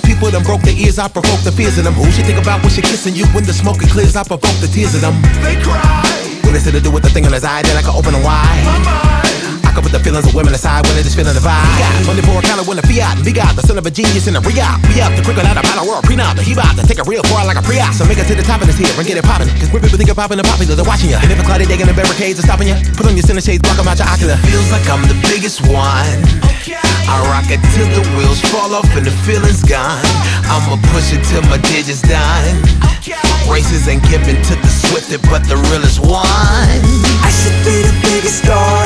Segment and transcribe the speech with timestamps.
[0.00, 1.94] People done broke their ears, I provoke the fears in them.
[1.94, 3.26] Who she think about when she kissing you?
[3.34, 5.20] When the smoke clears, I provoke the tears in them.
[5.42, 6.02] They cry.
[6.42, 8.12] When they said to do with the thing on his eye, then I can open
[8.12, 8.81] them wide
[10.02, 11.62] feelings of women aside when they just feeling the vibe.
[11.62, 13.22] We got 24 color when the fiat.
[13.22, 14.82] We got the son of a genius in the re-op.
[14.90, 16.42] We out the cricket out of battle world prenup.
[16.42, 17.94] He bout to take a real far like a pre-op.
[17.94, 19.48] So make it to the top of this here and get it poppin'.
[19.62, 21.18] Cause where people think of poppin' and popular, they're watching you.
[21.22, 23.62] And if a clouded digging the barricades are stopping you, put on your center shades,
[23.62, 24.36] block 'em out your ocular.
[24.50, 26.18] Feels like I'm the biggest one.
[26.42, 26.82] Okay.
[27.06, 30.02] I rock it till the wheels fall off and the feeling's gone.
[30.50, 32.58] I'ma push it till my digits done.
[32.98, 33.18] Okay.
[33.50, 36.80] Races ain't given to the swiftest, but the realest one.
[37.22, 38.81] I should be the biggest star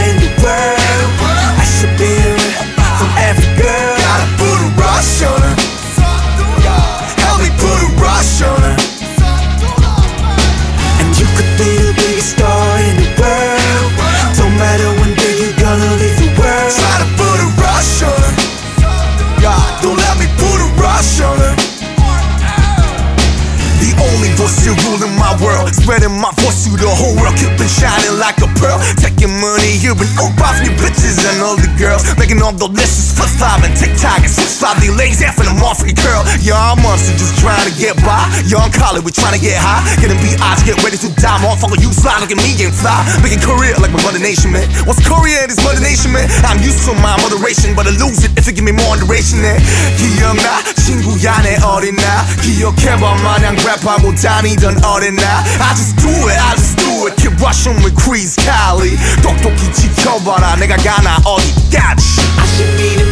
[24.26, 28.18] only voice you ruling my world, spreading my voice to the whole world, keeping shining
[28.18, 28.78] like a pearl.
[28.98, 32.68] Taking money, you been up off new bitches and all the girls, making all the
[32.68, 34.78] lists flip flop and TikTok and switch flop.
[34.82, 36.26] The ladies after the off free curl.
[36.42, 38.26] Yeah, I'm monster just trying to get by.
[38.50, 41.38] Young college, we trying to get high, getting beat odds, get ready to die.
[41.42, 44.66] Motherfucker, you slide, look at me and fly, making career like my mother nation, man.
[44.86, 46.26] What's Korea in this mother nation, man?
[46.46, 49.42] I'm used to my moderation, but I lose it if you give me more duration,
[49.42, 49.60] man.
[49.98, 56.39] 기억나 친구야 내 어린 나 기억해봐 마냥 랩하고 다니던 어린 나 I just do it,
[56.39, 62.47] I just do it Keep rushing with Chris Cali 똑똑히 지켜봐라 내가 가나 어디까지 I
[62.47, 63.06] should be the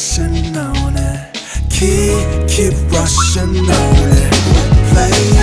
[0.00, 1.36] rushing on it.
[1.68, 4.32] Keep, keep rushing on it.
[4.92, 5.39] Play